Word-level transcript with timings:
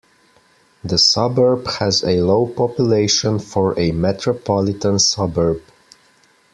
The 0.83 0.97
suburb 0.97 1.67
has 1.77 2.03
a 2.03 2.21
low 2.23 2.47
population 2.47 3.37
for 3.37 3.79
a 3.79 3.91
metropolitan 3.91 4.97
suburb. 4.97 5.61